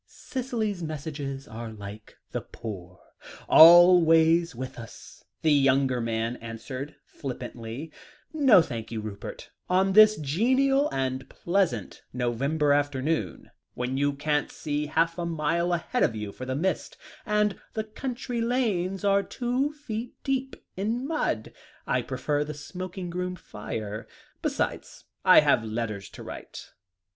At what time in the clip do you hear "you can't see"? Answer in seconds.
13.95-14.87